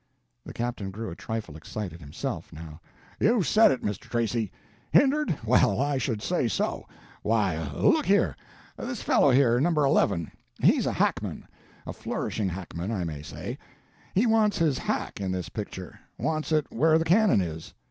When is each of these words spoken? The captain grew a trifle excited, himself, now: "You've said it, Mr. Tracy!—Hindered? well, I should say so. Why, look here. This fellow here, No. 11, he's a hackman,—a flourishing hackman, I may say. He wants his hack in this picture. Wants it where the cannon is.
The 0.43 0.51
captain 0.53 0.89
grew 0.89 1.11
a 1.11 1.15
trifle 1.15 1.55
excited, 1.55 2.01
himself, 2.01 2.51
now: 2.51 2.81
"You've 3.19 3.45
said 3.45 3.69
it, 3.69 3.83
Mr. 3.83 4.09
Tracy!—Hindered? 4.09 5.37
well, 5.45 5.79
I 5.79 5.99
should 5.99 6.23
say 6.23 6.47
so. 6.47 6.87
Why, 7.21 7.67
look 7.73 8.07
here. 8.07 8.35
This 8.77 9.03
fellow 9.03 9.29
here, 9.29 9.59
No. 9.59 9.69
11, 9.69 10.31
he's 10.59 10.87
a 10.87 10.91
hackman,—a 10.93 11.93
flourishing 11.93 12.49
hackman, 12.49 12.89
I 12.91 13.03
may 13.03 13.21
say. 13.21 13.59
He 14.15 14.25
wants 14.25 14.57
his 14.57 14.79
hack 14.79 15.21
in 15.21 15.31
this 15.31 15.49
picture. 15.49 15.99
Wants 16.17 16.51
it 16.51 16.65
where 16.71 16.97
the 16.97 17.05
cannon 17.05 17.39
is. 17.39 17.75